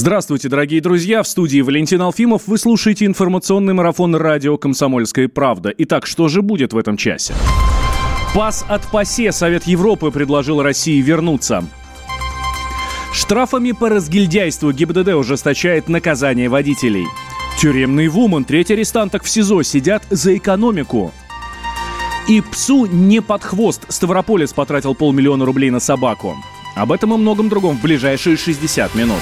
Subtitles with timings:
[0.00, 1.22] Здравствуйте, дорогие друзья.
[1.22, 2.44] В студии Валентин Алфимов.
[2.46, 5.74] Вы слушаете информационный марафон радио «Комсомольская правда».
[5.76, 7.34] Итак, что же будет в этом часе?
[8.34, 11.66] Пас от ПАСЕ Совет Европы предложил России вернуться.
[13.12, 17.04] Штрафами по разгильдяйству ГИБДД ужесточает наказание водителей.
[17.58, 21.12] Тюремный вумен, треть арестанток в СИЗО сидят за экономику.
[22.26, 23.84] И псу не под хвост.
[23.90, 26.36] Ставрополец потратил полмиллиона рублей на собаку.
[26.74, 29.20] Об этом и многом другом в ближайшие 60 минут.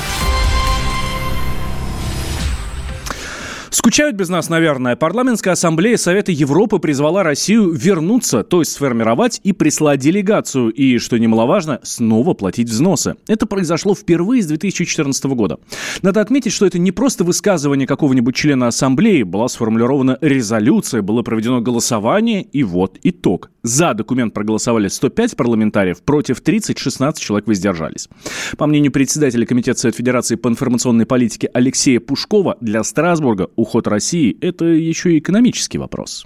[3.78, 4.96] Скучают без нас, наверное.
[4.96, 10.70] Парламентская ассамблея Совета Европы призвала Россию вернуться, то есть сформировать и прислать делегацию.
[10.70, 13.14] И, что немаловажно, снова платить взносы.
[13.28, 15.58] Это произошло впервые с 2014 года.
[16.02, 19.22] Надо отметить, что это не просто высказывание какого-нибудь члена ассамблеи.
[19.22, 23.52] Была сформулирована резолюция, было проведено голосование, и вот итог.
[23.62, 28.08] За документ проголосовали 105 парламентариев, против 30, 16 человек воздержались.
[28.56, 34.36] По мнению председателя Комитета Совет Федерации по информационной политике Алексея Пушкова, для Страсбурга уход России–
[34.40, 36.24] это еще и экономический вопрос.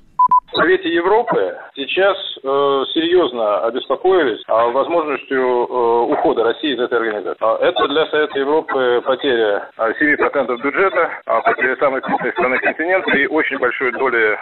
[0.52, 2.48] В Совете Европы сейчас э,
[2.92, 7.38] серьезно обеспокоились а, возможностью э, ухода России из этой организации.
[7.40, 13.26] А, это для Совета Европы потеря 7% бюджета, а потеря самой крупной страны континента и
[13.26, 14.38] очень большой доли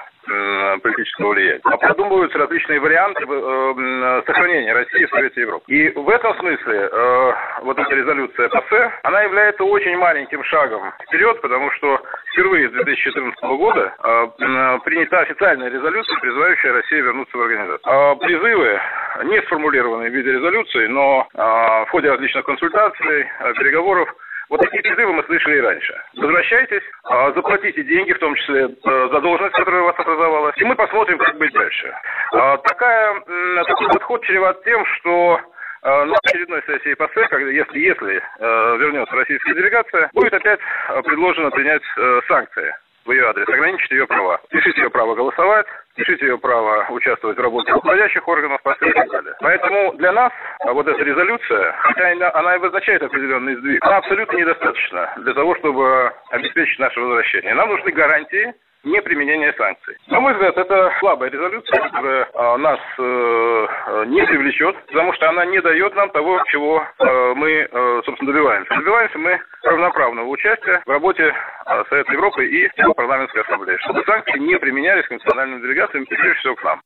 [0.82, 1.60] политического влияния.
[1.64, 5.64] А продумываются различные варианты э, сохранения России в Совете Европы.
[5.68, 11.40] И в этом смысле э, вот эта резолюция ПАСЕ, она является очень маленьким шагом вперед,
[11.40, 12.00] потому что
[12.32, 17.92] впервые с 2014 года э, принята официальная резолюция, призывающая Россию вернуться в организацию.
[17.92, 18.80] А призывы
[19.24, 23.26] не сформулированы в виде резолюции, но в ходе различных консультаций,
[23.58, 24.08] переговоров
[24.50, 25.94] вот такие призывы мы слышали и раньше.
[26.16, 30.64] Возвращайтесь, а, заплатите деньги, в том числе э, за должность, которая у вас образовалась, и
[30.64, 31.94] мы посмотрим, как быть дальше.
[32.32, 33.20] А, такая,
[33.66, 35.40] такой подход чреват тем, что
[35.82, 40.58] э, на очередной сессии ПАСЕ, когда, если, если э, вернется российская делегация, будет опять
[41.04, 41.82] предложено принять
[42.26, 42.74] санкции
[43.10, 44.40] в ее адрес, ограничить ее права.
[44.52, 45.66] Лишить ее права голосовать,
[45.96, 49.34] лишить ее права участвовать в работе руководящих органов и так далее.
[49.40, 54.36] Поэтому для нас а вот эта резолюция, хотя она и обозначает определенный сдвиг, она абсолютно
[54.36, 57.54] недостаточна для того, чтобы обеспечить наше возвращение.
[57.54, 58.54] Нам нужны гарантии,
[58.84, 59.96] неприменения санкций.
[60.08, 65.44] На мой взгляд, это слабая резолюция, которая а, нас э, не привлечет, потому что она
[65.46, 68.74] не дает нам того, чего э, мы, э, собственно, добиваемся.
[68.74, 74.58] Добиваемся мы равноправного участия в работе э, Совета Европы и парламентской ассамблеи, чтобы санкции не
[74.58, 76.80] применялись к национальным делегациям, и прежде всего к нам.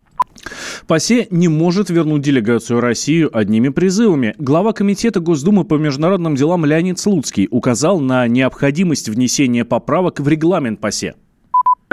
[0.89, 4.35] ПАСЕ не может вернуть делегацию Россию одними призывами.
[4.39, 10.81] Глава Комитета Госдумы по международным делам Леонид Слуцкий указал на необходимость внесения поправок в регламент
[10.81, 11.15] ПАСЕ.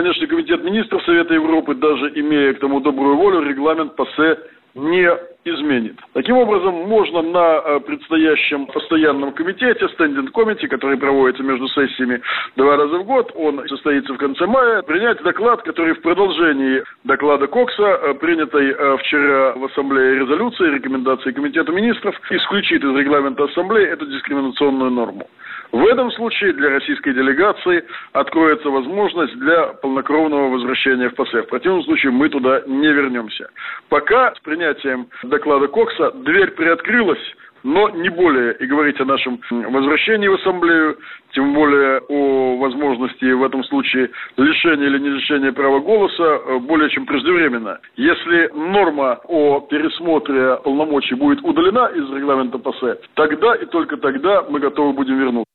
[0.01, 4.35] Конечно, Комитет министров Совета Европы, даже имея к тому добрую волю, регламент ПАСЕ
[4.73, 5.07] не
[5.43, 5.99] изменит.
[6.13, 12.21] Таким образом, можно на э, предстоящем постоянном комитете, стендинг комите, который проводится между сессиями
[12.55, 17.47] два раза в год, он состоится в конце мая, принять доклад, который в продолжении доклада
[17.47, 23.87] Кокса, э, принятой э, вчера в Ассамблее резолюции, рекомендации Комитета министров, исключит из регламента Ассамблеи
[23.87, 25.27] эту дискриминационную норму.
[25.71, 31.43] В этом случае для российской делегации откроется возможность для полнокровного возвращения в ПАСЕ.
[31.43, 33.49] В противном случае мы туда не вернемся.
[33.87, 38.53] Пока с принятием доклада Кокса дверь приоткрылась, но не более.
[38.59, 40.97] И говорить о нашем возвращении в Ассамблею,
[41.33, 46.89] тем более о возможности в этом случае лишения или не лишения права голоса, э, более
[46.89, 47.79] чем преждевременно.
[47.95, 54.59] Если норма о пересмотре полномочий будет удалена из регламента ПАСЕ, тогда и только тогда мы
[54.59, 55.50] готовы будем вернуться.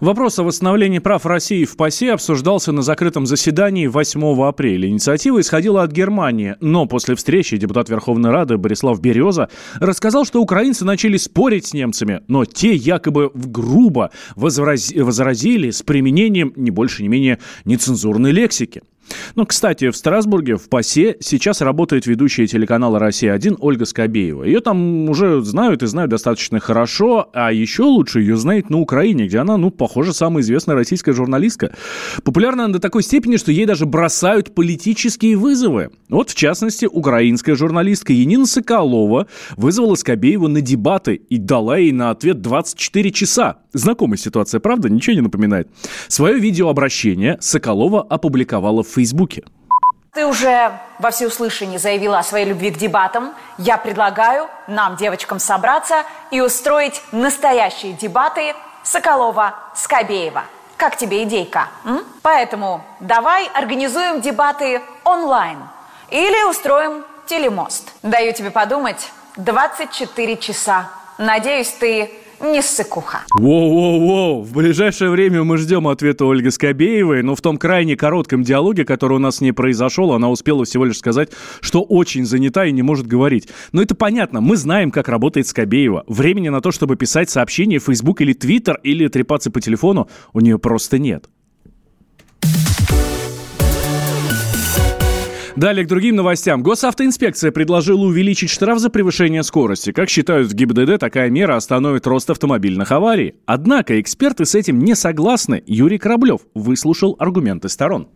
[0.00, 4.88] Вопрос о восстановлении прав России в ПАСЕ обсуждался на закрытом заседании 8 апреля.
[4.88, 10.86] Инициатива исходила от Германии, но после встречи депутат Верховной Рады Борислав Береза рассказал, что украинцы
[10.86, 17.38] начали спорить с немцами, но те якобы грубо возразили с применением не больше не менее
[17.66, 18.80] нецензурной лексики.
[19.34, 24.44] Ну, кстати, в Страсбурге, в ПАСЕ, сейчас работает ведущая телеканала «Россия-1» Ольга Скобеева.
[24.44, 29.26] Ее там уже знают и знают достаточно хорошо, а еще лучше ее знают на Украине,
[29.26, 31.74] где она, ну, похоже, самая известная российская журналистка.
[32.24, 35.90] Популярна она до такой степени, что ей даже бросают политические вызовы.
[36.08, 42.10] Вот, в частности, украинская журналистка Янина Соколова вызвала Скобеева на дебаты и дала ей на
[42.10, 43.56] ответ 24 часа.
[43.72, 44.88] Знакомая ситуация, правда?
[44.88, 45.68] Ничего не напоминает.
[46.08, 49.44] Свое видеообращение Соколова опубликовала в Фейсбуке.
[50.12, 53.32] Ты уже во всеуслышание заявила о своей любви к дебатам.
[53.56, 58.54] Я предлагаю нам, девочкам, собраться и устроить настоящие дебаты
[58.84, 60.42] Соколова-Скобеева.
[60.76, 61.68] Как тебе идейка?
[61.86, 62.04] М?
[62.20, 65.58] Поэтому давай организуем дебаты онлайн
[66.10, 67.88] или устроим телемост.
[68.02, 70.90] Даю тебе подумать 24 часа.
[71.16, 73.20] Надеюсь, ты не ссыкуха.
[73.34, 78.84] Воу-воу-воу, в ближайшее время мы ждем ответа Ольги Скобеевой, но в том крайне коротком диалоге,
[78.84, 82.72] который у нас с ней произошел, она успела всего лишь сказать, что очень занята и
[82.72, 83.48] не может говорить.
[83.72, 86.04] Но это понятно, мы знаем, как работает Скобеева.
[86.06, 90.40] Времени на то, чтобы писать сообщения в Facebook или Twitter или трепаться по телефону, у
[90.40, 91.26] нее просто нет.
[95.60, 96.62] Далее к другим новостям.
[96.62, 99.92] Госавтоинспекция предложила увеличить штраф за превышение скорости.
[99.92, 103.34] Как считают в ГИБДД, такая мера остановит рост автомобильных аварий.
[103.44, 105.62] Однако эксперты с этим не согласны.
[105.66, 108.08] Юрий Кораблев выслушал аргументы сторон.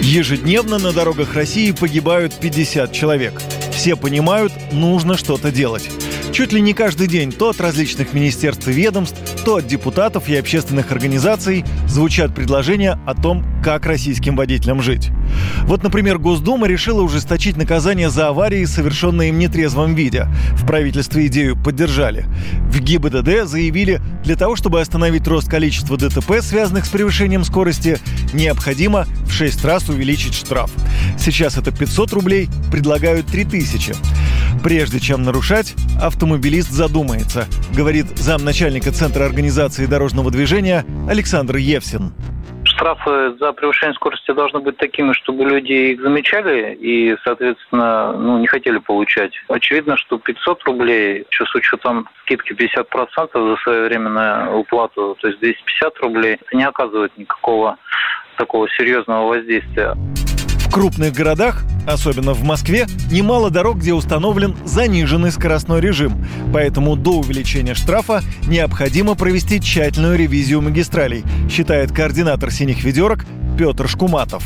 [0.00, 3.34] Ежедневно на дорогах России погибают 50 человек.
[3.70, 5.88] Все понимают, нужно что-то делать.
[6.32, 10.36] Чуть ли не каждый день то от различных министерств и ведомств, то от депутатов и
[10.36, 15.10] общественных организаций звучат предложения о том, как российским водителям жить.
[15.64, 20.28] Вот, например, Госдума решила ужесточить наказание за аварии, совершенные в нетрезвом виде.
[20.52, 22.26] В правительстве идею поддержали.
[22.70, 27.98] В ГИБДД заявили, для того, чтобы остановить рост количества ДТП, связанных с превышением скорости,
[28.32, 30.70] необходимо в 6 раз увеличить штраф.
[31.18, 33.94] Сейчас это 500 рублей, предлагают 3000.
[34.62, 42.12] Прежде чем нарушать, автомобилист задумается, говорит замначальника Центра организации дорожного движения Александр Евсин
[42.80, 48.46] штрафы за превышение скорости должны быть такими, чтобы люди их замечали и, соответственно, ну, не
[48.46, 49.32] хотели получать.
[49.48, 55.98] Очевидно, что 500 рублей, еще с учетом скидки 50% за своевременную уплату, то есть 250
[55.98, 57.76] рублей, не оказывает никакого
[58.38, 59.94] такого серьезного воздействия.
[59.94, 66.24] В крупных городах, особенно в Москве, немало дорог, где установлен заниженный скоростной режим.
[66.52, 73.24] Поэтому до увеличения штрафа необходимо провести тщательную ревизию магистралей, считает координатор «Синих ведерок»
[73.58, 74.42] Петр Шкуматов.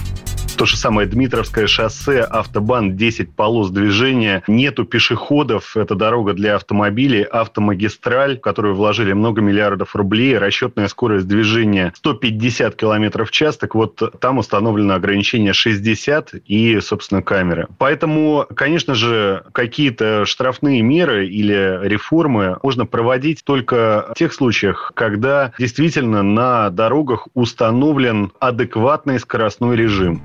[0.56, 7.22] То же самое Дмитровское шоссе, автобан, 10 полос движения, нету пешеходов, это дорога для автомобилей,
[7.22, 13.74] автомагистраль, в которую вложили много миллиардов рублей, расчетная скорость движения 150 км в час, так
[13.74, 17.66] вот там установлено ограничение 60 и, собственно, камеры.
[17.78, 25.52] Поэтому, конечно же, какие-то штрафные меры или реформы можно проводить только в тех случаях, когда
[25.58, 30.22] действительно на дорогах установлен адекватный скоростной режим.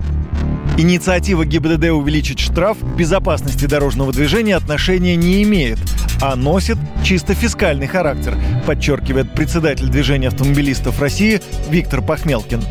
[0.80, 5.78] Инициатива ГИБДД увеличить штраф к безопасности дорожного движения отношения не имеет,
[6.22, 12.62] а носит чисто фискальный характер, подчеркивает председатель движения автомобилистов России Виктор Пахмелкин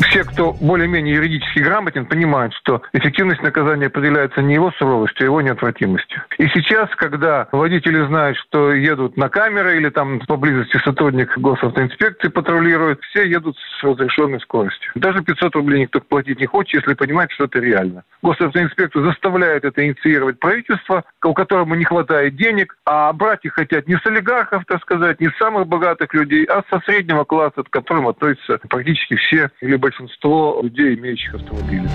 [0.00, 5.40] все, кто более-менее юридически грамотен, понимают, что эффективность наказания определяется не его суровостью, а его
[5.40, 6.22] неотвратимостью.
[6.38, 13.00] И сейчас, когда водители знают, что едут на камеры или там поблизости сотрудник госавтоинспекции патрулирует,
[13.10, 14.90] все едут с разрешенной скоростью.
[14.94, 18.04] Даже 500 рублей никто платить не хочет, если понимает, что это реально.
[18.22, 23.96] Госавтоинспекцию заставляет это инициировать правительство, у которого не хватает денег, а брать их хотят не
[23.96, 28.08] с олигархов, так сказать, не с самых богатых людей, а со среднего класса, к которым
[28.08, 31.86] относятся практически все или большинство людей, имеющих автомобили.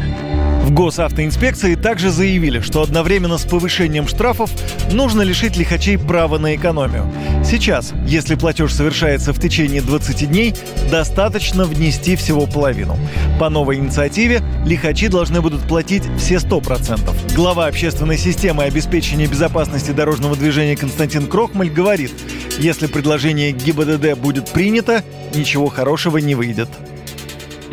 [0.62, 4.52] В госавтоинспекции также заявили, что одновременно с повышением штрафов
[4.94, 7.12] нужно лишить лихачей права на экономию.
[7.44, 10.54] Сейчас, если платеж совершается в течение 20 дней,
[10.92, 12.96] достаточно внести всего половину.
[13.40, 17.36] По новой инициативе лихачи должны будут платить все 100%.
[17.36, 22.12] Глава общественной системы обеспечения безопасности дорожного движения Константин Крохмаль говорит,
[22.60, 25.04] если предложение ГИБДД будет принято,
[25.34, 26.70] ничего хорошего не выйдет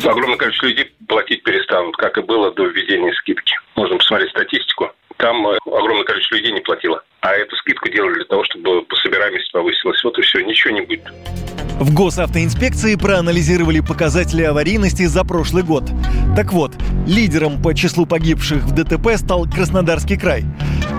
[0.05, 3.55] огромное количество людей платить перестанут, как и было до введения скидки.
[3.75, 4.91] Можно посмотреть статистику.
[5.17, 7.03] Там э, огромное количество людей не платило.
[7.21, 10.03] А эту скидку делали для того, чтобы по собираемости повысилась.
[10.03, 11.03] Вот и все, ничего не будет.
[11.79, 15.83] В госавтоинспекции проанализировали показатели аварийности за прошлый год.
[16.35, 16.73] Так вот,
[17.05, 20.43] лидером по числу погибших в ДТП стал Краснодарский край.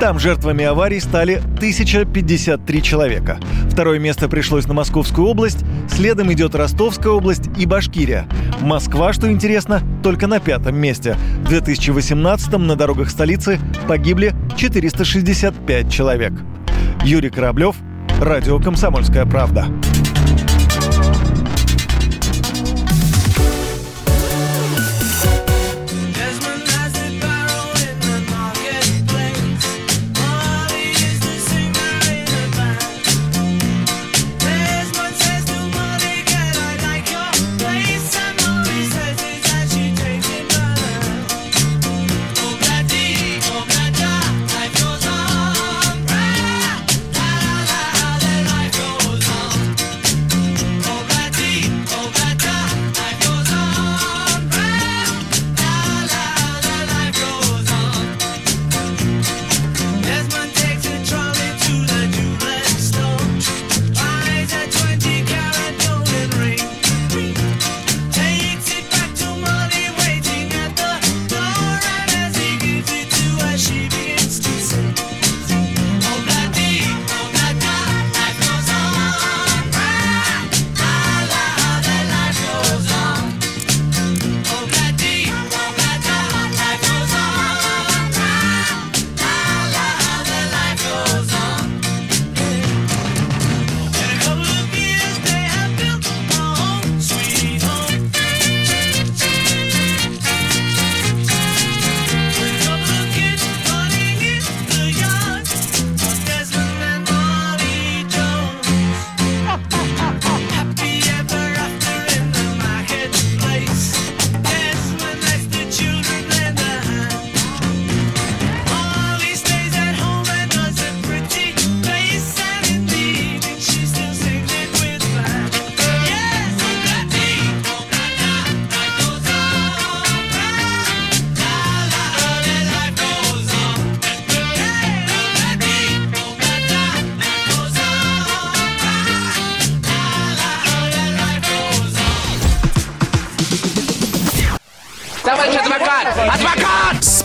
[0.00, 3.40] Там жертвами аварий стали 1053 человека.
[3.68, 8.28] Второе место пришлось на Московскую область, следом идет Ростовская область и Башкирия.
[8.60, 11.16] Москва, что интересно, только на пятом месте.
[11.44, 13.58] В 2018 на дорогах столицы
[13.88, 16.07] погибли 465 человек.
[17.04, 17.76] Юрий Кораблев,
[18.20, 19.66] Радио «Комсомольская правда».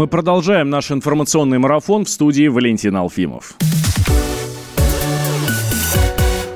[0.00, 3.52] Мы продолжаем наш информационный марафон в студии Валентин Алфимов.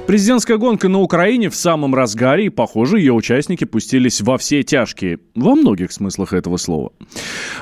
[0.07, 5.19] Президентская гонка на Украине в самом разгаре, и, похоже, ее участники пустились во все тяжкие.
[5.35, 6.93] Во многих смыслах этого слова.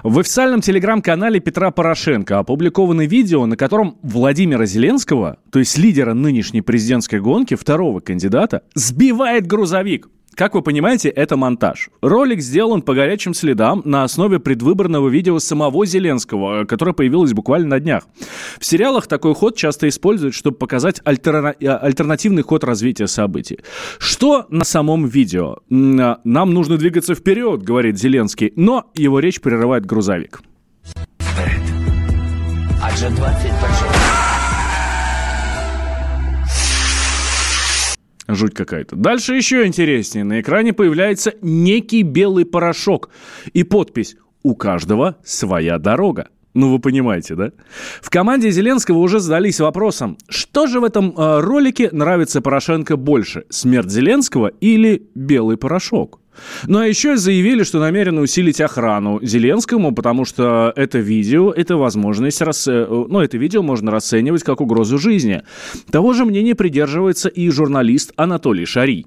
[0.05, 6.63] В официальном телеграм-канале Петра Порошенко опубликовано видео, на котором Владимира Зеленского, то есть лидера нынешней
[6.63, 10.09] президентской гонки, второго кандидата, сбивает грузовик.
[10.35, 11.91] Как вы понимаете, это монтаж.
[12.01, 17.81] Ролик сделан по горячим следам на основе предвыборного видео самого Зеленского, которое появилось буквально на
[17.81, 18.05] днях.
[18.59, 21.55] В сериалах такой ход часто используют, чтобы показать альтерна...
[21.61, 23.59] Э, альтернативный ход развития событий.
[23.99, 25.59] Что на самом видео?
[25.69, 30.41] Нам нужно двигаться вперед, говорит Зеленский, но его речь прерывает грузовик.
[31.21, 31.63] Вперед.
[32.83, 34.02] А 20
[38.35, 38.97] Жуть какая-то.
[38.97, 40.25] Дальше еще интереснее.
[40.25, 43.11] На экране появляется некий белый порошок
[43.53, 46.29] и подпись «У каждого своя дорога».
[46.55, 47.53] Ну, вы понимаете, да?
[48.01, 53.45] В команде Зеленского уже задались вопросом, что же в этом э, ролике нравится Порошенко больше,
[53.49, 56.22] смерть Зеленского или белый порошок?
[56.67, 62.41] Ну а еще заявили, что намерены усилить охрану Зеленскому, потому что это видео, это возможность,
[62.41, 62.67] рас...
[62.69, 65.43] Э, ну, это видео можно расценивать как угрозу жизни.
[65.91, 69.07] Того же мнения придерживается и журналист Анатолий Шарий.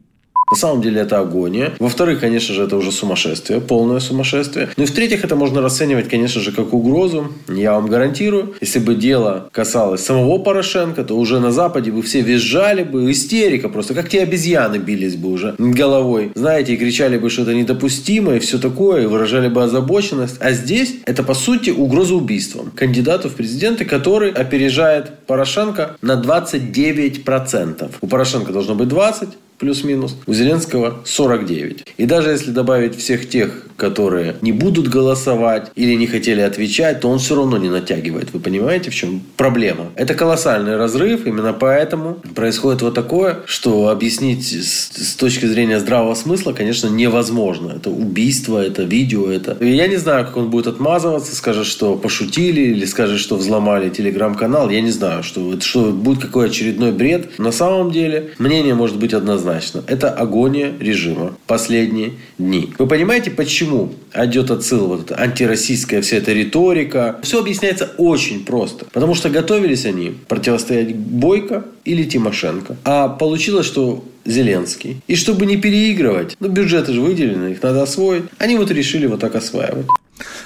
[0.49, 1.73] На самом деле это агония.
[1.79, 4.69] Во-вторых, конечно же, это уже сумасшествие, полное сумасшествие.
[4.77, 7.29] Ну и в-третьих, это можно расценивать, конечно же, как угрозу.
[7.47, 12.21] Я вам гарантирую, если бы дело касалось самого Порошенко, то уже на Западе бы все
[12.21, 17.29] визжали бы, истерика просто, как те обезьяны бились бы уже головой, знаете, и кричали бы,
[17.29, 20.37] что это недопустимо и все такое, и выражали бы озабоченность.
[20.39, 27.91] А здесь это, по сути, угроза убийством кандидату в президенты, который опережает Порошенко на 29%.
[28.01, 30.15] У Порошенко должно быть 20, плюс-минус.
[30.27, 31.85] У Зеленского 49.
[31.97, 37.09] И даже если добавить всех тех, которые не будут голосовать или не хотели отвечать, то
[37.09, 38.33] он все равно не натягивает.
[38.33, 39.91] Вы понимаете, в чем проблема?
[39.95, 41.25] Это колоссальный разрыв.
[41.25, 47.73] Именно поэтому происходит вот такое, что объяснить с, с точки зрения здравого смысла, конечно, невозможно.
[47.75, 49.57] Это убийство, это видео, это...
[49.63, 54.69] Я не знаю, как он будет отмазываться, скажет, что пошутили или скажет, что взломали телеграм-канал.
[54.69, 57.39] Я не знаю, что, что будет какой очередной бред.
[57.39, 59.83] На самом деле мнение может быть однозначно однозначно.
[59.87, 62.73] Это агония режима последние дни.
[62.77, 67.19] Вы понимаете, почему идет отсыл вот эта антироссийская вся эта риторика?
[67.21, 68.85] Все объясняется очень просто.
[68.91, 72.77] Потому что готовились они противостоять Бойко или Тимошенко.
[72.83, 75.01] А получилось, что Зеленский.
[75.07, 78.23] И чтобы не переигрывать, ну бюджеты же выделены, их надо освоить.
[78.37, 79.85] Они вот решили вот так осваивать.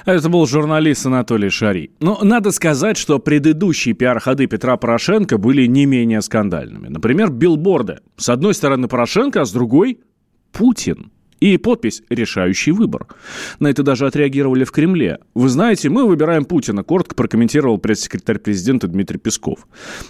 [0.05, 1.91] Это был журналист Анатолий Шари.
[1.99, 6.87] Но надо сказать, что предыдущие пиар-ходы Петра Порошенко были не менее скандальными.
[6.87, 7.99] Например, билборды.
[8.17, 9.99] С одной стороны Порошенко, а с другой–
[10.51, 11.11] Путин.
[11.39, 13.07] И подпись «Решающий выбор».
[13.59, 15.19] На это даже отреагировали в Кремле.
[15.33, 19.67] Вы знаете, мы выбираем Путина, коротко прокомментировал пресс-секретарь президента Дмитрий Песков.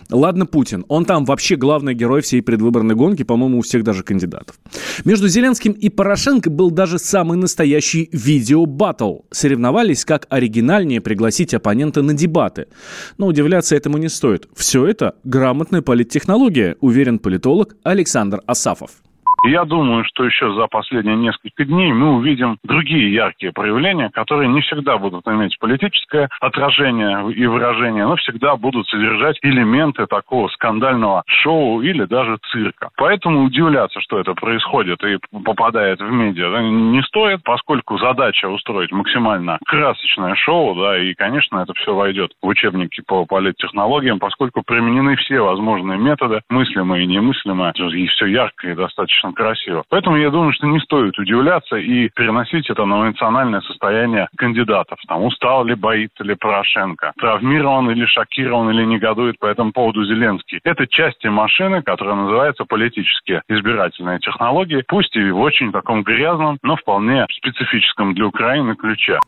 [0.09, 4.59] Ладно, Путин, он там вообще главный герой всей предвыборной гонки, по-моему, у всех даже кандидатов.
[5.05, 9.19] Между Зеленским и Порошенко был даже самый настоящий видео-баттл.
[9.31, 12.67] Соревновались, как оригинальнее пригласить оппонента на дебаты.
[13.17, 14.47] Но удивляться этому не стоит.
[14.55, 18.91] Все это грамотная политтехнология, уверен политолог Александр Асафов.
[19.43, 24.61] Я думаю, что еще за последние несколько дней мы увидим другие яркие проявления, которые не
[24.61, 31.81] всегда будут иметь политическое отражение и выражение, но всегда будут содержать элементы такого скандального шоу
[31.81, 32.89] или даже цирка.
[32.97, 39.59] Поэтому удивляться, что это происходит и попадает в медиа, не стоит, поскольку задача устроить максимально
[39.65, 45.39] красочное шоу, да, и, конечно, это все войдет в учебники по политтехнологиям, поскольку применены все
[45.39, 49.83] возможные методы, мыслимые и немыслимые, и все ярко и достаточно достаточно красиво.
[49.89, 54.99] Поэтому я думаю, что не стоит удивляться и переносить это на эмоциональное состояние кандидатов.
[55.07, 60.59] Там устал ли, боится ли Порошенко, травмирован или шокирован или негодует по этому поводу Зеленский.
[60.63, 66.75] Это части машины, которая называется политические избирательные технологии, пусть и в очень таком грязном, но
[66.75, 69.19] вполне специфическом для Украины ключе.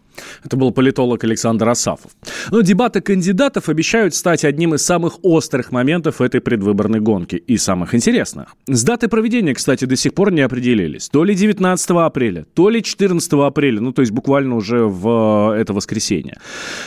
[0.44, 2.12] Это был политолог Александр Асафов.
[2.52, 7.94] Но дебаты кандидатов обещают стать одним из самых острых моментов этой предвыборной гонки и самых
[7.96, 8.56] интересных.
[8.68, 11.10] С даты проведения, кстати, до сих пор не определились.
[11.10, 15.74] То ли 19 апреля, то ли 14 апреля, ну, то есть буквально уже в это
[15.74, 16.38] воскресенье.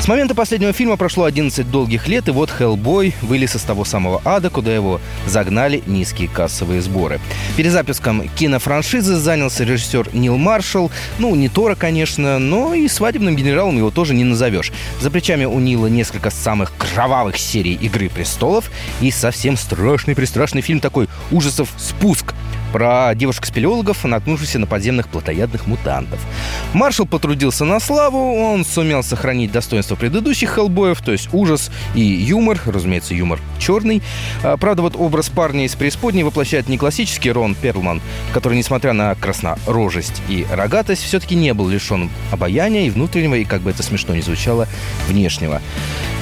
[0.00, 4.22] С момента последнего фильма прошло 11 долгих лет, и вот Хеллбой вылез из того самого
[4.24, 7.20] ада, куда его загнали низкие кассовые сборы.
[7.96, 10.90] Перезапуском кинофраншизы занялся режиссер Нил Маршалл.
[11.18, 14.72] Ну, не Тора, конечно, но и свадебным генералом его тоже не назовешь.
[15.00, 21.08] За плечами у Нила несколько самых кровавых серий «Игры престолов» и совсем страшный-престрашный фильм такой
[21.30, 22.34] ужасов «Спуск»,
[22.76, 26.20] про девушек-спелеологов, наткнувшихся на подземных плотоядных мутантов.
[26.74, 32.60] Маршал потрудился на славу, он сумел сохранить достоинство предыдущих хеллбоев, то есть ужас и юмор,
[32.66, 34.02] разумеется, юмор черный.
[34.42, 38.02] А, правда, вот образ парня из преисподней воплощает не классический Рон Перлман,
[38.34, 43.62] который, несмотря на краснорожесть и рогатость, все-таки не был лишен обаяния и внутреннего, и, как
[43.62, 44.68] бы это смешно ни звучало,
[45.08, 45.62] внешнего.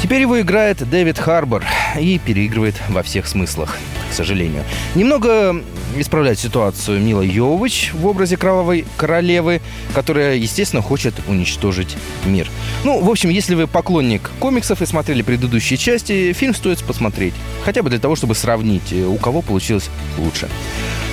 [0.01, 1.64] Теперь его играет Дэвид Харбор
[1.99, 3.77] и переигрывает во всех смыслах,
[4.14, 4.64] сожалению.
[4.94, 5.62] Немного
[5.96, 9.61] исправляет ситуацию Мила Йович в образе кровавой королевы,
[9.94, 12.48] которая, естественно, хочет уничтожить мир.
[12.85, 17.35] Ну, в общем, если вы поклонник комиксов и смотрели предыдущие части, фильм стоит посмотреть.
[17.64, 20.48] Хотя бы для того, чтобы сравнить, э, у кого получилось лучше.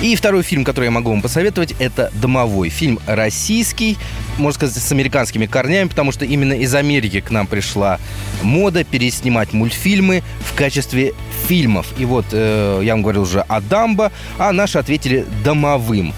[0.00, 2.70] И второй фильм, который я могу вам посоветовать, это «Домовой».
[2.70, 3.96] Фильм российский,
[4.36, 8.00] можно сказать, с американскими корнями, потому что именно из Америки к нам пришла
[8.42, 11.14] мода переснимать мультфильмы в качестве
[11.46, 11.86] фильмов.
[11.98, 16.12] И вот э, я вам говорил уже о Дамбо, а наши ответили «Домовым».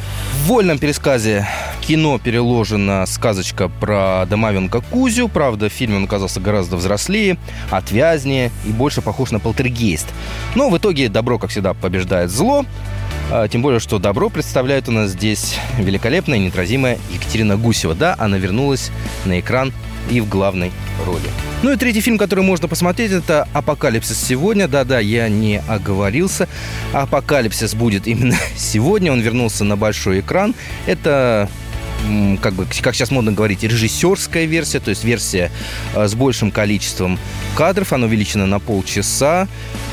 [0.44, 1.46] В вольном пересказе
[1.80, 5.28] кино переложена сказочка про домовенка Кузю.
[5.28, 7.38] Правда, в фильме он оказался гораздо взрослее,
[7.70, 10.06] отвязнее и больше похож на полтергейст.
[10.54, 12.66] Но в итоге добро, как всегда, побеждает зло.
[13.30, 17.94] А, тем более, что добро представляет у нас здесь великолепная, неотразимая Екатерина Гусева.
[17.94, 18.90] Да, она вернулась
[19.24, 19.72] на экран
[20.10, 20.72] и в главной
[21.06, 21.28] роли.
[21.62, 24.68] Ну и третий фильм, который можно посмотреть, это «Апокалипсис сегодня».
[24.68, 26.48] Да-да, я не оговорился.
[26.92, 29.12] «Апокалипсис» будет именно сегодня.
[29.12, 30.54] Он вернулся на большой экран.
[30.86, 31.48] Это
[32.40, 35.50] как бы, как сейчас модно говорить, режиссерская версия, то есть версия
[35.94, 37.18] э, с большим количеством
[37.56, 39.48] кадров, она увеличена на полчаса.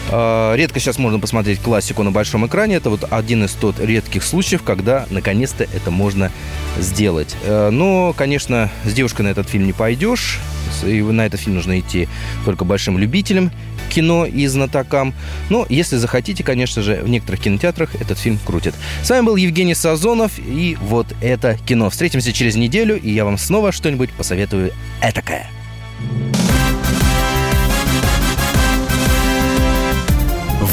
[0.10, 2.76] Э, редко сейчас можно посмотреть классику на большом экране.
[2.76, 6.32] Это вот один из тот редких случаев, когда наконец-то это можно
[6.78, 7.36] сделать.
[7.44, 10.40] Э, но, конечно, с девушкой на этот фильм не пойдешь.
[10.84, 12.08] И на этот фильм нужно идти
[12.46, 13.52] только большим любителям
[13.90, 15.14] кино и знатокам.
[15.50, 18.76] Но если захотите, конечно же, в некоторых кинотеатрах этот фильм крутят.
[19.04, 21.90] С вами был Евгений Сазонов и вот это кино.
[21.90, 25.48] Встретимся через неделю, и я вам снова что-нибудь посоветую этакое.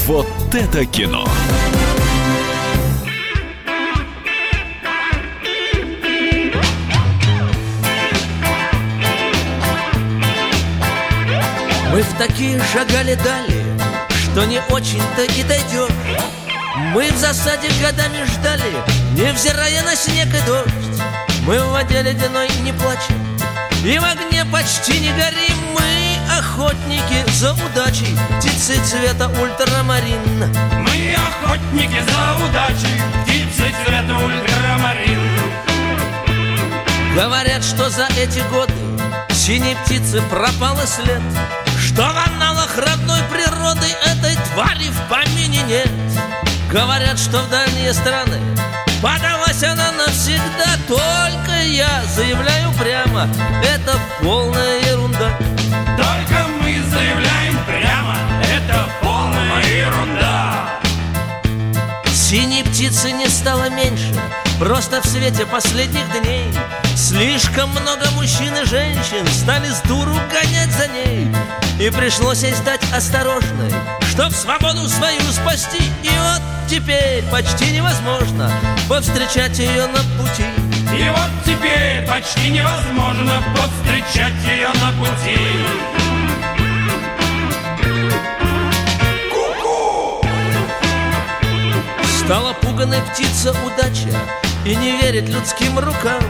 [0.06, 1.28] Вот это кино!
[11.98, 13.64] Мы в такие шагали дали,
[14.22, 15.90] что не очень-то и дойдешь
[16.94, 18.72] Мы в засаде годами ждали,
[19.14, 21.02] невзирая на снег и дождь.
[21.44, 23.18] Мы в воде ледяной не плачем,
[23.84, 25.56] И в огне почти не горим.
[25.74, 30.54] Мы охотники за удачей Птицы цвета ультрамарин.
[30.78, 35.18] Мы охотники за удачей Птицы цвета ультрамарин.
[37.16, 38.72] Говорят, что за эти годы
[39.32, 41.22] Синей птицы пропал и след
[41.98, 45.90] Что в аналах родной природы Этой твари в помине нет?
[46.70, 48.38] Говорят, что в дальние страны
[49.02, 50.76] Подалась она навсегда.
[50.86, 53.28] Только я заявляю прямо
[53.64, 55.36] Это полная ерунда.
[55.96, 60.80] Только мы заявляем прямо Это полная ерунда.
[62.14, 64.14] Синей птицы не стало меньше
[64.58, 66.52] Просто в свете последних дней
[66.96, 71.28] Слишком много мужчин и женщин Стали с дуру гонять за ней.
[71.78, 73.72] И пришлось ей стать осторожной
[74.10, 75.78] Чтоб свободу свою спасти.
[76.02, 78.50] И вот теперь почти невозможно
[78.88, 80.44] Повстречать ее на пути.
[80.98, 85.38] И вот теперь почти невозможно Повстречать ее на пути.
[92.24, 94.18] Стала пуганой птица удача
[94.64, 96.22] И не верит людским рукам.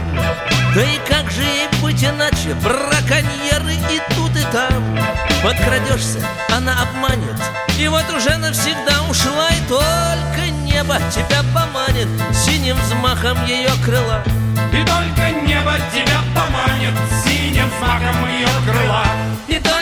[0.75, 2.53] Да и как же ей быть иначе?
[2.63, 4.97] Браконьеры и тут и там.
[5.43, 6.19] Подкрадешься,
[6.55, 7.35] она обманет.
[7.79, 12.07] И вот уже навсегда ушла И только небо тебя поманит.
[12.33, 14.23] Синим взмахом ее крыла.
[14.71, 16.93] И только небо тебя поманит.
[17.23, 19.05] Синим взмахом ее крыла.
[19.47, 19.78] И только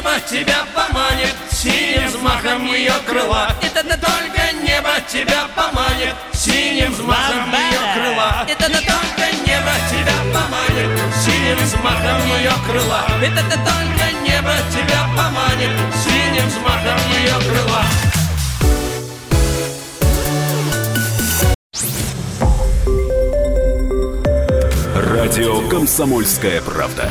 [0.00, 3.48] небо тебя поманит Синим взмахом ее крыла.
[3.62, 8.46] И тогда только небо тебя поманит Синим взмахом ее крыла.
[8.48, 10.90] И тогда только небо тебя поманит
[11.22, 13.04] Синим взмахом ее крыла.
[13.20, 15.70] И тогда только небо тебя поманит
[16.02, 17.84] Синим взмахом ее крыла.
[24.94, 27.10] Радио «Комсомольская правда».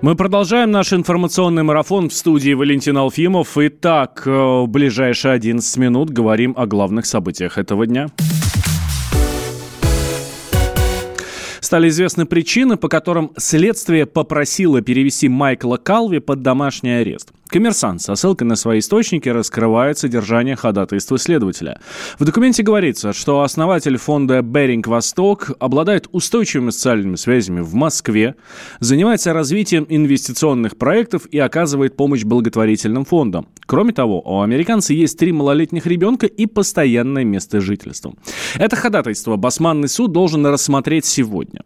[0.00, 3.58] Мы продолжаем наш информационный марафон в студии Валентин Алфимов.
[3.58, 8.06] Итак, э, в ближайшие 11 минут говорим о главных событиях этого дня.
[11.58, 17.32] Стали известны причины, по которым следствие попросило перевести Майкла Калви под домашний арест.
[17.48, 21.80] Коммерсант со ссылкой на свои источники раскрывает содержание ходатайства следователя.
[22.18, 28.34] В документе говорится, что основатель фонда «Беринг Восток» обладает устойчивыми социальными связями в Москве,
[28.80, 33.48] занимается развитием инвестиционных проектов и оказывает помощь благотворительным фондам.
[33.64, 38.12] Кроме того, у американца есть три малолетних ребенка и постоянное место жительства.
[38.56, 41.62] Это ходатайство Басманный суд должен рассмотреть сегодня.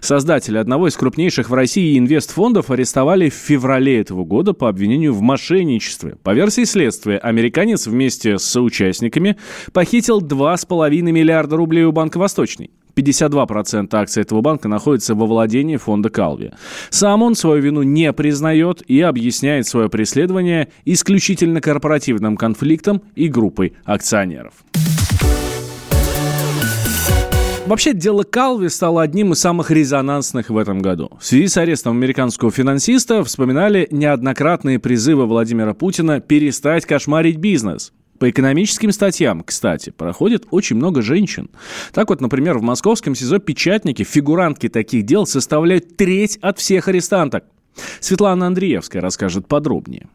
[0.00, 5.20] Создатели одного из крупнейших в России инвестфондов арестовали в феврале этого года по обвинению в
[5.20, 6.16] мошенничестве.
[6.22, 9.36] По версии следствия, американец вместе с соучастниками
[9.72, 12.70] похитил 2,5 миллиарда рублей у Банка Восточный.
[12.96, 16.52] 52% акций этого банка находятся во владении фонда Калви.
[16.90, 23.74] Сам он свою вину не признает и объясняет свое преследование исключительно корпоративным конфликтом и группой
[23.84, 24.54] акционеров.
[27.66, 31.10] Вообще, дело Калви стало одним из самых резонансных в этом году.
[31.18, 37.94] В связи с арестом американского финансиста вспоминали неоднократные призывы Владимира Путина перестать кошмарить бизнес.
[38.18, 41.48] По экономическим статьям, кстати, проходит очень много женщин.
[41.94, 47.44] Так вот, например, в московском СИЗО «Печатники» фигурантки таких дел составляют треть от всех арестанток.
[47.98, 50.08] Светлана Андреевская расскажет подробнее.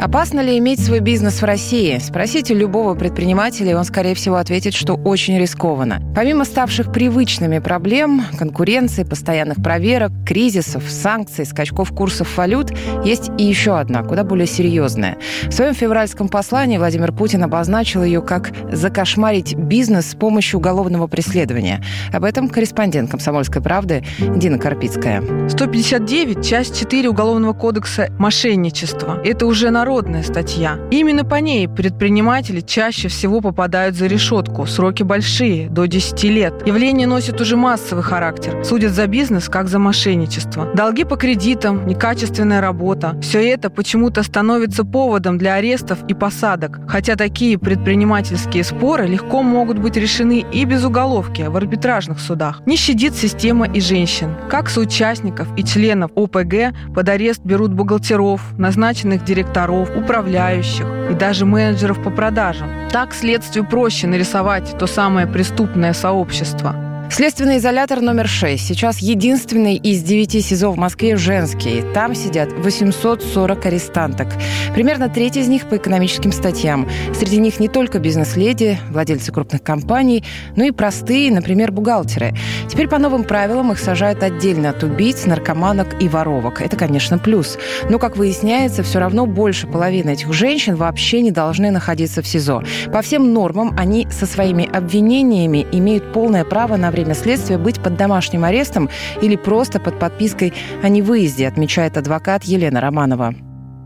[0.00, 1.98] Опасно ли иметь свой бизнес в России?
[1.98, 6.00] Спросите любого предпринимателя, и он, скорее всего, ответит, что очень рискованно.
[6.14, 12.72] Помимо ставших привычными проблем, конкуренции, постоянных проверок, кризисов, санкций, скачков курсов валют,
[13.04, 15.18] есть и еще одна, куда более серьезная.
[15.48, 21.82] В своем февральском послании Владимир Путин обозначил ее как «закошмарить бизнес с помощью уголовного преследования».
[22.12, 25.48] Об этом корреспондент «Комсомольской правды» Дина Карпицкая.
[25.48, 29.20] 159, часть 4 Уголовного кодекса «Мошенничество».
[29.24, 30.78] Это уже нарушение международная статья.
[30.90, 34.66] Именно по ней предприниматели чаще всего попадают за решетку.
[34.66, 36.66] Сроки большие, до 10 лет.
[36.66, 38.62] Явление носит уже массовый характер.
[38.64, 40.66] Судят за бизнес, как за мошенничество.
[40.74, 43.18] Долги по кредитам, некачественная работа.
[43.22, 46.80] Все это почему-то становится поводом для арестов и посадок.
[46.86, 52.60] Хотя такие предпринимательские споры легко могут быть решены и без уголовки в арбитражных судах.
[52.66, 54.34] Не щадит система и женщин.
[54.50, 62.02] Как соучастников и членов ОПГ под арест берут бухгалтеров, назначенных директоров, управляющих и даже менеджеров
[62.02, 62.68] по продажам.
[62.90, 66.87] Так следствию проще нарисовать то самое преступное сообщество.
[67.10, 68.64] Следственный изолятор номер 6.
[68.64, 71.82] Сейчас единственный из девяти СИЗО в Москве женский.
[71.94, 74.28] Там сидят 840 арестанток.
[74.74, 76.88] Примерно треть из них по экономическим статьям.
[77.18, 80.22] Среди них не только бизнес-леди, владельцы крупных компаний,
[80.54, 82.34] но и простые, например, бухгалтеры.
[82.68, 86.60] Теперь по новым правилам их сажают отдельно от убийц, наркоманок и воровок.
[86.60, 87.58] Это, конечно, плюс.
[87.88, 92.62] Но, как выясняется, все равно больше половины этих женщин вообще не должны находиться в СИЗО.
[92.92, 97.96] По всем нормам они со своими обвинениями имеют полное право на время следствия быть под
[97.96, 98.88] домашним арестом
[99.22, 103.34] или просто под подпиской о невыезде, отмечает адвокат Елена Романова.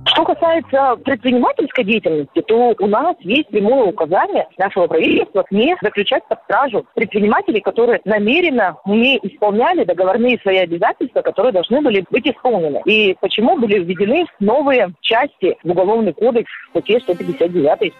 [0.07, 6.39] Что касается предпринимательской деятельности, то у нас есть прямое указание нашего правительства не заключать под
[6.45, 12.83] стражу предпринимателей, которые намеренно не исполняли договорные свои обязательства, которые должны были быть исполнены.
[12.87, 17.93] И почему были введены новые части в Уголовный кодекс в статье 159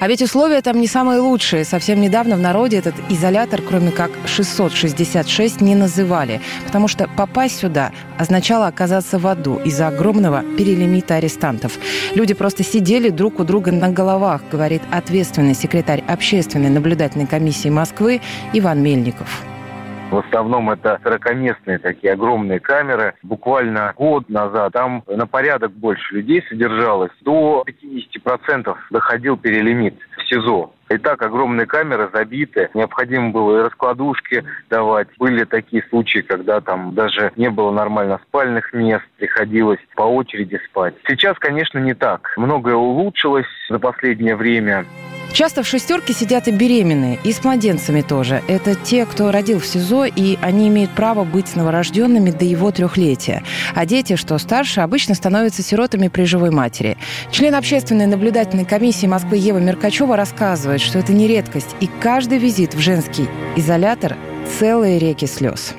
[0.00, 1.64] а ведь условия там не самые лучшие.
[1.64, 6.40] Совсем недавно в народе этот изолятор, кроме как 666, не называли.
[6.66, 11.78] Потому что попасть сюда означало оказаться в аду из-за огромного перелимита арестантов.
[12.14, 18.20] Люди просто сидели друг у друга на головах, говорит ответственный секретарь общественной наблюдательной комиссии Москвы
[18.52, 19.53] Иван Мельников.
[20.10, 23.14] В основном это 40-местные такие огромные камеры.
[23.22, 27.10] Буквально год назад там на порядок больше людей содержалось.
[27.22, 30.72] До 50% доходил перелимит в СИЗО.
[30.94, 32.70] И так огромные камеры забиты.
[32.72, 35.08] Необходимо было и раскладушки давать.
[35.18, 39.04] Были такие случаи, когда там даже не было нормально спальных мест.
[39.18, 40.94] Приходилось по очереди спать.
[41.08, 42.32] Сейчас, конечно, не так.
[42.36, 44.84] Многое улучшилось за последнее время.
[45.34, 48.40] Часто в шестерке сидят и беременные, и с младенцами тоже.
[48.46, 53.42] Это те, кто родил в СИЗО, и они имеют право быть новорожденными до его трехлетия.
[53.74, 56.96] А дети, что старше, обычно становятся сиротами при живой матери.
[57.32, 62.74] Член общественной наблюдательной комиссии Москвы Ева Меркачева рассказывает, что это не редкость, и каждый визит
[62.74, 64.16] в женский изолятор–
[64.58, 65.74] целые реки слез.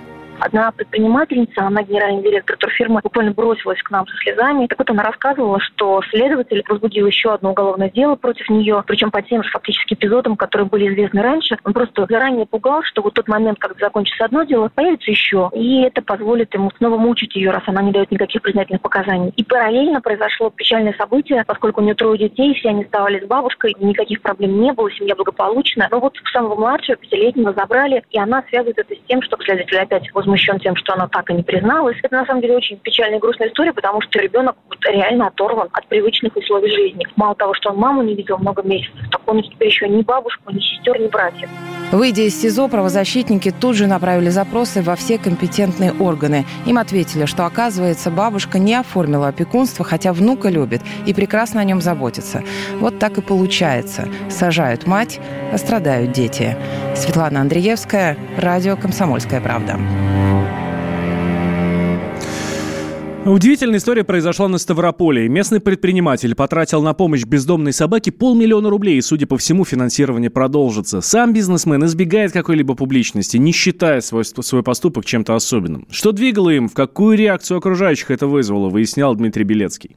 [0.45, 4.67] Одна предпринимательница, она генеральный директор турфирмы, буквально бросилась к нам со слезами.
[4.67, 9.23] Так вот она рассказывала, что следователь возбудил еще одно уголовное дело против нее, причем по
[9.23, 11.57] тем же фактически эпизодам, которые были известны раньше.
[11.63, 15.49] Он просто заранее пугал, что вот тот момент, когда закончится одно дело, появится еще.
[15.51, 19.33] И это позволит ему снова мучить ее, раз она не дает никаких признательных показаний.
[19.35, 23.75] И параллельно произошло печальное событие, поскольку у нее трое детей, все они оставались с бабушкой,
[23.79, 25.87] никаких проблем не было, семья благополучна.
[25.89, 30.13] Но вот самого младшего, пятилетнего, забрали, и она связывает это с тем, что следователь опять
[30.35, 31.97] возмущен тем, что она так и не призналась.
[32.03, 34.55] Это на самом деле очень печальная и грустная история, потому что ребенок
[34.87, 37.05] реально оторван от привычных условий жизни.
[37.15, 40.51] Мало того, что он маму не видел много месяцев, так он теперь еще ни бабушку,
[40.51, 41.49] ни сестер, ни братьев.
[41.91, 46.45] Выйдя из СИЗО, правозащитники тут же направили запросы во все компетентные органы.
[46.65, 51.81] Им ответили, что, оказывается, бабушка не оформила опекунство, хотя внука любит и прекрасно о нем
[51.81, 52.43] заботится.
[52.79, 54.09] Вот так и получается.
[54.29, 55.19] Сажают мать,
[55.53, 56.57] а страдают дети.
[56.95, 59.77] Светлана Андреевская, радио «Комсомольская правда».
[63.25, 65.27] Удивительная история произошла на Ставрополе.
[65.27, 71.01] Местный предприниматель потратил на помощь бездомной собаке полмиллиона рублей, и, судя по всему, финансирование продолжится.
[71.01, 75.87] Сам бизнесмен избегает какой-либо публичности, не считая свой, свой поступок чем-то особенным.
[75.89, 79.95] Что двигало им, в какую реакцию окружающих это вызвало, выяснял Дмитрий Белецкий.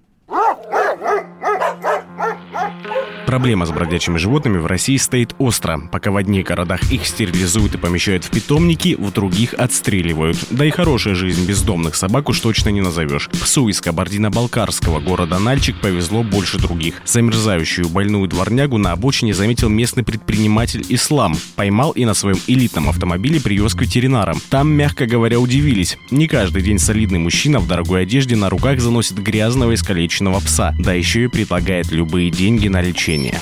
[3.28, 5.82] Проблема с бродячими животными в России стоит остро.
[5.92, 10.38] Пока в одних городах их стерилизуют и помещают в питомники, в других отстреливают.
[10.48, 13.28] Да и хорошая жизнь бездомных собак уж точно не назовешь.
[13.28, 17.02] Псу из Кабардино-Балкарского города Нальчик повезло больше других.
[17.04, 21.36] Замерзающую больную дворнягу на обочине заметил местный предприниматель Ислам.
[21.54, 24.40] Поймал и на своем элитном автомобиле привез к ветеринарам.
[24.48, 25.98] Там, мягко говоря, удивились.
[26.10, 30.74] Не каждый день солидный мужчина в дорогой одежде на руках заносит грязного искалеченного пса.
[30.78, 33.40] Да еще и предлагает любые деньги на лечение лечения.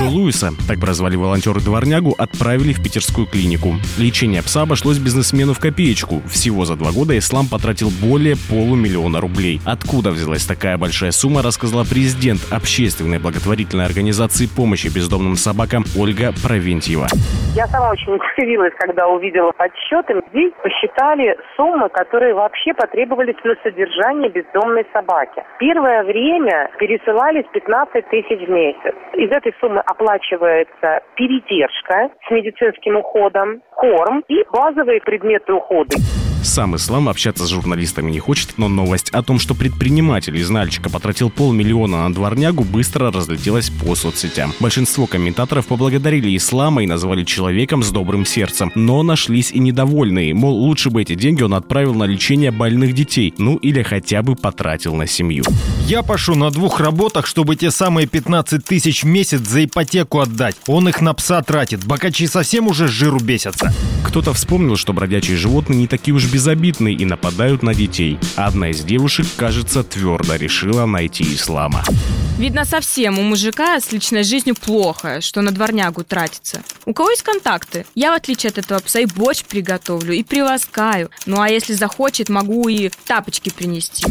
[0.00, 3.74] Джо Луиса, так прозвали волонтеры дворнягу, отправили в питерскую клинику.
[3.98, 6.22] Лечение пса обошлось бизнесмену в копеечку.
[6.26, 9.60] Всего за два года Ислам потратил более полумиллиона рублей.
[9.66, 17.08] Откуда взялась такая большая сумма, рассказала президент общественной благотворительной организации помощи бездомным собакам Ольга Провентьева.
[17.54, 20.14] Я сама очень удивилась, когда увидела подсчеты.
[20.32, 25.44] Здесь посчитали суммы, которые вообще потребовались на содержание бездомной собаки.
[25.58, 28.94] Первое время пересылались 15 тысяч в месяц.
[29.12, 35.96] Из этой суммы оплачивается передержка с медицинским уходом, корм и базовые предметы ухода.
[36.42, 40.88] Сам Ислам общаться с журналистами не хочет, но новость о том, что предприниматель из Нальчика
[40.88, 44.54] потратил полмиллиона на дворнягу, быстро разлетелась по соцсетям.
[44.58, 48.72] Большинство комментаторов поблагодарили Ислама и назвали человеком с добрым сердцем.
[48.74, 53.34] Но нашлись и недовольные, мол, лучше бы эти деньги он отправил на лечение больных детей,
[53.36, 55.44] ну или хотя бы потратил на семью.
[55.86, 60.56] Я пошу на двух работах, чтобы те самые 15 тысяч в месяц за ипотеку отдать.
[60.66, 61.84] Он их на пса тратит.
[61.84, 63.74] Богачи совсем уже с жиру бесятся.
[64.04, 68.18] Кто-то вспомнил, что бродячие животные не такие уж безобидные и нападают на детей.
[68.36, 71.84] Одна из девушек, кажется, твердо решила найти ислама.
[72.38, 76.62] Видно, совсем у мужика с личной жизнью плохо, что на дворнягу тратится.
[76.86, 77.84] У кого есть контакты?
[77.94, 81.10] Я, в отличие от этого пса, и борщ приготовлю, и приласкаю.
[81.26, 84.06] Ну а если захочет, могу и тапочки принести.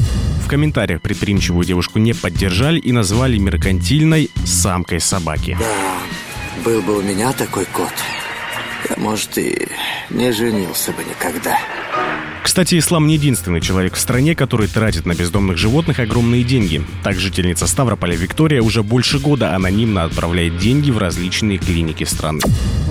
[0.45, 5.58] В комментариях предприимчивую девушку не поддержали и назвали меркантильной самкой собаки.
[5.60, 7.93] Да, был бы у меня такой кот,
[8.89, 9.67] я, может, и
[10.10, 11.58] не женился бы никогда.
[12.43, 16.82] Кстати, Ислам не единственный человек в стране, который тратит на бездомных животных огромные деньги.
[17.04, 22.39] Так жительница Ставрополя Виктория уже больше года анонимно отправляет деньги в различные клиники страны.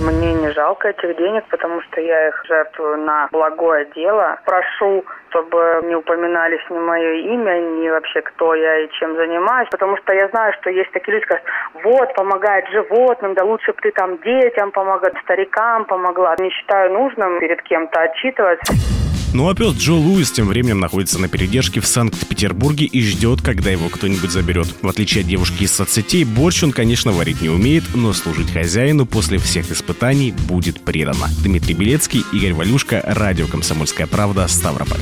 [0.01, 4.39] Мне не жалко этих денег, потому что я их жертвую на благое дело.
[4.45, 9.97] Прошу чтобы не упоминались ни мое имя, ни вообще кто я и чем занимаюсь, потому
[9.97, 11.45] что я знаю, что есть такие люди, которые
[11.83, 16.35] вот, помогает животным, да лучше бы ты там детям помогла, старикам помогла.
[16.39, 19.08] Не считаю нужным перед кем-то отчитываться.
[19.31, 23.69] Ну а пес Джо Луис тем временем находится на передержке в Санкт-Петербурге и ждет, когда
[23.69, 24.67] его кто-нибудь заберет.
[24.81, 29.05] В отличие от девушки из соцсетей, борщ он, конечно, варить не умеет, но служить хозяину
[29.05, 31.29] после всех испытаний будет предано.
[31.43, 35.01] Дмитрий Белецкий, Игорь Валюшка, Радио «Комсомольская правда», Ставрополь.